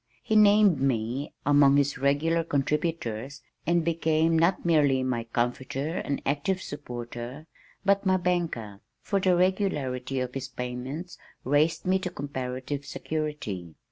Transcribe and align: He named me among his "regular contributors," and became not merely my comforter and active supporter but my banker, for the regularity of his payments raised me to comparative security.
He 0.23 0.35
named 0.35 0.81
me 0.81 1.31
among 1.45 1.77
his 1.77 1.99
"regular 1.99 2.43
contributors," 2.43 3.43
and 3.67 3.85
became 3.85 4.39
not 4.39 4.65
merely 4.65 5.03
my 5.03 5.25
comforter 5.25 5.97
and 5.97 6.23
active 6.25 6.59
supporter 6.59 7.45
but 7.85 8.03
my 8.03 8.17
banker, 8.17 8.79
for 9.03 9.19
the 9.19 9.35
regularity 9.35 10.19
of 10.19 10.33
his 10.33 10.47
payments 10.47 11.19
raised 11.43 11.85
me 11.85 11.99
to 11.99 12.09
comparative 12.09 12.83
security. 12.83 13.75